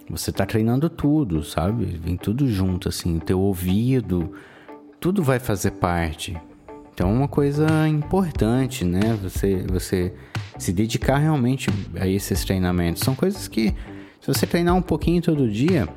Você 0.09 0.29
está 0.29 0.45
treinando 0.45 0.89
tudo, 0.89 1.43
sabe? 1.43 1.85
Vem 1.85 2.17
tudo 2.17 2.47
junto, 2.47 2.89
assim, 2.89 3.17
o 3.17 3.19
teu 3.19 3.39
ouvido, 3.39 4.31
tudo 4.99 5.23
vai 5.23 5.39
fazer 5.39 5.71
parte. 5.71 6.37
Então 6.93 7.09
é 7.09 7.13
uma 7.13 7.27
coisa 7.27 7.87
importante, 7.87 8.83
né? 8.83 9.17
Você, 9.23 9.65
você 9.69 10.13
se 10.57 10.73
dedicar 10.73 11.17
realmente 11.17 11.69
a 11.99 12.07
esses 12.07 12.43
treinamentos. 12.43 13.01
São 13.01 13.15
coisas 13.15 13.47
que, 13.47 13.73
se 14.19 14.27
você 14.27 14.45
treinar 14.45 14.75
um 14.75 14.81
pouquinho 14.81 15.21
todo 15.21 15.49
dia, 15.49 15.87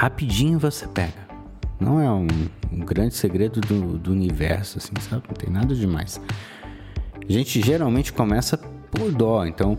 rapidinho 0.00 0.58
você 0.58 0.86
pega. 0.86 1.28
Não 1.78 2.00
é 2.00 2.10
um, 2.10 2.26
um 2.72 2.78
grande 2.78 3.14
segredo 3.14 3.60
do, 3.60 3.98
do, 3.98 4.12
universo, 4.12 4.78
assim, 4.78 4.94
sabe? 4.98 5.24
Não 5.28 5.34
tem 5.34 5.50
nada 5.50 5.74
demais. 5.74 6.18
A 7.28 7.30
gente 7.30 7.60
geralmente 7.60 8.10
começa 8.10 8.56
por 8.56 9.12
dó, 9.12 9.44
então, 9.44 9.76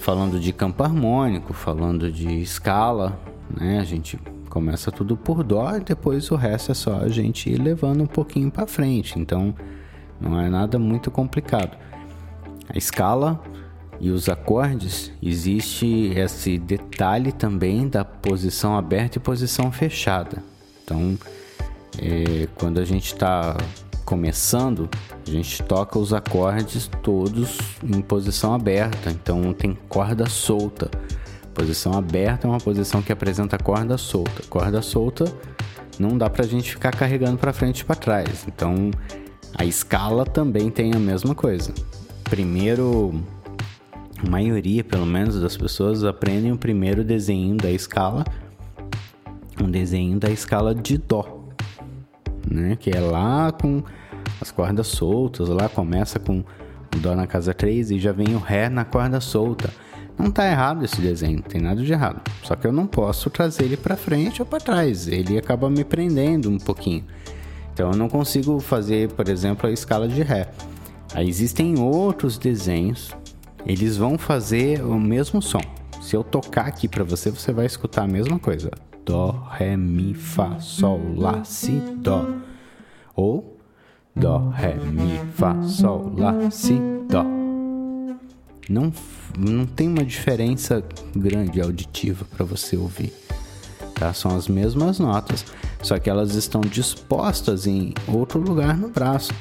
falando 0.00 0.40
de 0.40 0.52
campo 0.52 0.82
harmônico, 0.82 1.52
falando 1.52 2.10
de 2.10 2.40
escala, 2.40 3.20
né? 3.56 3.78
A 3.78 3.84
gente 3.84 4.18
começa 4.48 4.90
tudo 4.90 5.16
por 5.16 5.44
dó 5.44 5.76
e 5.76 5.80
depois 5.80 6.28
o 6.32 6.34
resto 6.34 6.72
é 6.72 6.74
só 6.74 6.96
a 6.96 7.08
gente 7.08 7.48
ir 7.48 7.58
levando 7.58 8.02
um 8.02 8.08
pouquinho 8.08 8.50
para 8.50 8.66
frente. 8.66 9.16
Então, 9.16 9.54
não 10.20 10.40
é 10.40 10.48
nada 10.48 10.76
muito 10.76 11.08
complicado. 11.08 11.78
A 12.68 12.76
escala 12.76 13.40
e 14.00 14.10
os 14.10 14.28
acordes, 14.28 15.12
existe 15.22 16.12
esse 16.16 16.58
detalhe 16.58 17.32
também 17.32 17.86
da 17.86 18.04
posição 18.04 18.76
aberta 18.76 19.18
e 19.18 19.20
posição 19.20 19.70
fechada. 19.70 20.42
Então, 20.82 21.18
é, 21.98 22.48
quando 22.54 22.78
a 22.78 22.84
gente 22.84 23.12
está 23.12 23.56
começando, 24.04 24.88
a 25.26 25.30
gente 25.30 25.62
toca 25.62 25.98
os 25.98 26.14
acordes 26.14 26.90
todos 27.02 27.58
em 27.84 28.00
posição 28.00 28.54
aberta, 28.54 29.10
então 29.10 29.52
tem 29.52 29.76
corda 29.88 30.26
solta. 30.26 30.90
Posição 31.52 31.92
aberta 31.92 32.46
é 32.46 32.50
uma 32.50 32.58
posição 32.58 33.02
que 33.02 33.12
apresenta 33.12 33.58
corda 33.58 33.98
solta. 33.98 34.42
Corda 34.48 34.80
solta 34.80 35.24
não 35.98 36.16
dá 36.16 36.30
para 36.30 36.44
a 36.44 36.48
gente 36.48 36.70
ficar 36.70 36.92
carregando 36.92 37.36
para 37.36 37.52
frente 37.52 37.80
e 37.80 37.84
para 37.84 37.96
trás. 37.96 38.46
Então, 38.48 38.90
a 39.54 39.66
escala 39.66 40.24
também 40.24 40.70
tem 40.70 40.94
a 40.94 40.98
mesma 40.98 41.34
coisa. 41.34 41.74
Primeiro 42.24 43.22
a 44.24 44.30
maioria, 44.30 44.84
pelo 44.84 45.06
menos, 45.06 45.40
das 45.40 45.56
pessoas 45.56 46.04
aprendem 46.04 46.52
o 46.52 46.56
primeiro 46.56 47.02
desenho 47.02 47.56
da 47.56 47.70
escala, 47.70 48.24
um 49.62 49.70
desenho 49.70 50.18
da 50.18 50.30
escala 50.30 50.74
de 50.74 50.98
dó, 50.98 51.48
né? 52.50 52.76
Que 52.76 52.90
é 52.90 53.00
lá 53.00 53.50
com 53.52 53.82
as 54.40 54.50
cordas 54.50 54.88
soltas, 54.88 55.48
lá 55.48 55.68
começa 55.68 56.18
com 56.18 56.40
o 56.94 56.98
dó 56.98 57.14
na 57.14 57.26
casa 57.26 57.54
3 57.54 57.92
e 57.92 57.98
já 57.98 58.12
vem 58.12 58.34
o 58.34 58.38
ré 58.38 58.68
na 58.68 58.84
corda 58.84 59.20
solta. 59.20 59.70
Não 60.18 60.30
tá 60.30 60.46
errado 60.46 60.84
esse 60.84 61.00
desenho, 61.00 61.40
tem 61.40 61.60
nada 61.60 61.82
de 61.82 61.90
errado. 61.90 62.20
Só 62.42 62.54
que 62.54 62.66
eu 62.66 62.72
não 62.72 62.86
posso 62.86 63.30
trazer 63.30 63.64
ele 63.64 63.76
para 63.76 63.96
frente 63.96 64.42
ou 64.42 64.46
para 64.46 64.60
trás, 64.60 65.08
ele 65.08 65.38
acaba 65.38 65.70
me 65.70 65.82
prendendo 65.82 66.50
um 66.50 66.58
pouquinho. 66.58 67.04
Então 67.72 67.92
eu 67.92 67.96
não 67.96 68.08
consigo 68.08 68.60
fazer, 68.60 69.08
por 69.12 69.28
exemplo, 69.28 69.68
a 69.68 69.72
escala 69.72 70.06
de 70.06 70.22
ré. 70.22 70.50
Aí 71.14 71.26
existem 71.26 71.78
outros 71.78 72.36
desenhos 72.36 73.10
eles 73.66 73.96
vão 73.96 74.18
fazer 74.18 74.84
o 74.84 74.98
mesmo 74.98 75.40
som. 75.40 75.60
Se 76.00 76.16
eu 76.16 76.24
tocar 76.24 76.66
aqui 76.66 76.88
para 76.88 77.04
você, 77.04 77.30
você 77.30 77.52
vai 77.52 77.66
escutar 77.66 78.04
a 78.04 78.08
mesma 78.08 78.38
coisa. 78.38 78.70
Dó, 79.04 79.46
ré, 79.50 79.76
mi, 79.76 80.14
fá, 80.14 80.58
sol, 80.60 81.00
lá, 81.16 81.44
si, 81.44 81.72
dó. 81.96 82.26
Ou 83.14 83.58
dó, 84.14 84.48
ré, 84.48 84.74
mi, 84.74 85.20
fá, 85.34 85.60
sol, 85.62 86.12
lá, 86.16 86.50
si, 86.50 86.80
dó. 87.08 87.24
Não, 88.68 88.92
não 89.36 89.66
tem 89.66 89.88
uma 89.88 90.04
diferença 90.04 90.82
grande 91.14 91.60
auditiva 91.60 92.24
para 92.24 92.44
você 92.44 92.76
ouvir. 92.76 93.12
Tá? 93.94 94.14
São 94.14 94.36
as 94.36 94.48
mesmas 94.48 94.98
notas, 94.98 95.44
só 95.82 95.98
que 95.98 96.08
elas 96.08 96.34
estão 96.34 96.60
dispostas 96.60 97.66
em 97.66 97.92
outro 98.08 98.40
lugar 98.40 98.76
no 98.76 98.88
braço. 98.88 99.34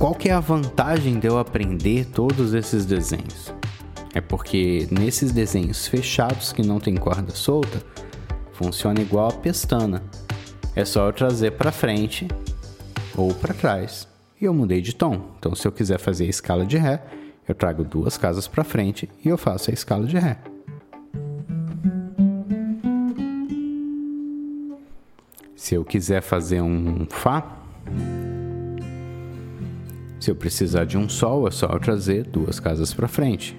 Qual 0.00 0.14
que 0.14 0.30
é 0.30 0.32
a 0.32 0.40
vantagem 0.40 1.18
de 1.18 1.26
eu 1.26 1.38
aprender 1.38 2.06
todos 2.06 2.54
esses 2.54 2.86
desenhos? 2.86 3.52
É 4.14 4.20
porque 4.22 4.88
nesses 4.90 5.30
desenhos 5.30 5.86
fechados 5.86 6.54
que 6.54 6.62
não 6.62 6.80
tem 6.80 6.96
corda 6.96 7.34
solta, 7.34 7.82
funciona 8.54 9.02
igual 9.02 9.28
a 9.28 9.32
pestana. 9.32 10.02
É 10.74 10.86
só 10.86 11.06
eu 11.06 11.12
trazer 11.12 11.50
para 11.50 11.70
frente 11.70 12.26
ou 13.14 13.34
para 13.34 13.52
trás 13.52 14.08
e 14.40 14.46
eu 14.46 14.54
mudei 14.54 14.80
de 14.80 14.94
tom. 14.94 15.32
Então, 15.38 15.54
se 15.54 15.68
eu 15.68 15.70
quiser 15.70 15.98
fazer 15.98 16.24
a 16.24 16.30
escala 16.30 16.64
de 16.64 16.78
ré, 16.78 17.04
eu 17.46 17.54
trago 17.54 17.84
duas 17.84 18.16
casas 18.16 18.48
para 18.48 18.64
frente 18.64 19.06
e 19.22 19.28
eu 19.28 19.36
faço 19.36 19.70
a 19.70 19.74
escala 19.74 20.06
de 20.06 20.16
ré. 20.16 20.38
Se 25.54 25.74
eu 25.74 25.84
quiser 25.84 26.22
fazer 26.22 26.62
um 26.62 27.06
fá, 27.10 27.58
se 30.20 30.30
eu 30.30 30.36
precisar 30.36 30.84
de 30.84 30.98
um 30.98 31.08
sol, 31.08 31.48
é 31.48 31.50
só 31.50 31.66
eu 31.66 31.80
trazer 31.80 32.26
duas 32.26 32.60
casas 32.60 32.92
para 32.92 33.08
frente. 33.08 33.58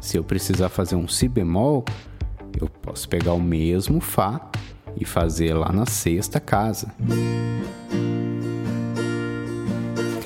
Se 0.00 0.16
eu 0.16 0.24
precisar 0.24 0.70
fazer 0.70 0.96
um 0.96 1.06
si 1.06 1.28
bemol, 1.28 1.84
eu 2.58 2.66
posso 2.66 3.06
pegar 3.08 3.34
o 3.34 3.40
mesmo 3.40 4.00
fá 4.00 4.50
e 4.96 5.04
fazer 5.04 5.52
lá 5.52 5.70
na 5.70 5.84
sexta 5.84 6.40
casa. 6.40 6.92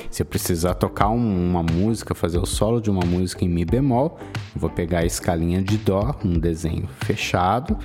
Se 0.09 0.21
eu 0.21 0.25
precisar 0.25 0.75
tocar 0.75 1.09
uma 1.09 1.61
música, 1.61 2.15
fazer 2.15 2.39
o 2.39 2.45
solo 2.45 2.79
de 2.79 2.89
uma 2.89 3.05
música 3.05 3.43
em 3.43 3.49
mi 3.49 3.65
bemol, 3.65 4.17
eu 4.55 4.61
vou 4.61 4.69
pegar 4.69 4.99
a 4.99 5.05
escalinha 5.05 5.61
de 5.61 5.77
dó, 5.77 6.15
um 6.23 6.39
desenho 6.39 6.87
fechado, 7.01 7.77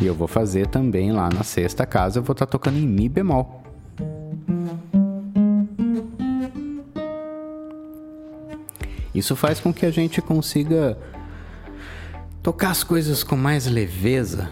e 0.00 0.06
eu 0.06 0.14
vou 0.14 0.28
fazer 0.28 0.66
também 0.68 1.12
lá 1.12 1.28
na 1.28 1.42
sexta 1.42 1.84
casa, 1.84 2.18
eu 2.18 2.22
vou 2.22 2.32
estar 2.32 2.46
tá 2.46 2.52
tocando 2.52 2.78
em 2.78 2.86
Mi 2.86 3.08
bemol. 3.08 3.62
Isso 9.14 9.34
faz 9.34 9.58
com 9.58 9.72
que 9.72 9.84
a 9.84 9.90
gente 9.90 10.22
consiga 10.22 10.96
tocar 12.42 12.70
as 12.70 12.84
coisas 12.84 13.24
com 13.24 13.36
mais 13.36 13.66
leveza, 13.66 14.48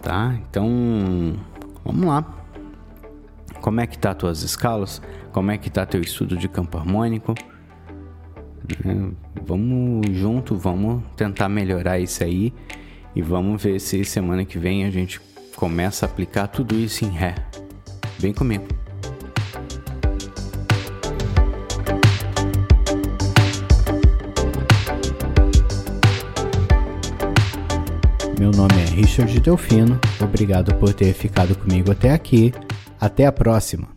tá? 0.00 0.38
Então, 0.48 1.36
vamos 1.84 2.06
lá. 2.06 2.24
Como 3.60 3.80
é 3.80 3.86
que 3.86 3.98
tá 3.98 4.14
tuas 4.14 4.42
escalas? 4.42 5.02
Como 5.32 5.50
é 5.50 5.58
que 5.58 5.70
tá 5.70 5.84
teu 5.84 6.00
estudo 6.00 6.36
de 6.36 6.48
campo 6.48 6.78
harmônico? 6.78 7.34
É, 8.84 9.12
vamos 9.44 10.06
junto, 10.12 10.56
vamos 10.56 11.02
tentar 11.16 11.48
melhorar 11.48 11.98
isso 11.98 12.22
aí 12.22 12.52
e 13.14 13.22
vamos 13.22 13.62
ver 13.62 13.80
se 13.80 14.04
semana 14.04 14.44
que 14.44 14.58
vem 14.58 14.84
a 14.84 14.90
gente 14.90 15.20
começa 15.54 16.04
a 16.04 16.08
aplicar 16.08 16.48
tudo 16.48 16.74
isso 16.74 17.04
em 17.04 17.10
ré. 17.10 17.34
Vem 18.18 18.32
comigo. 18.32 18.66
Meu 28.38 28.50
nome 28.50 28.74
é 28.82 28.84
Richard 28.84 29.40
Delfino. 29.40 29.98
Obrigado 30.20 30.74
por 30.74 30.92
ter 30.92 31.14
ficado 31.14 31.54
comigo 31.54 31.92
até 31.92 32.10
aqui. 32.10 32.52
Até 33.00 33.26
a 33.26 33.32
próxima. 33.32 33.93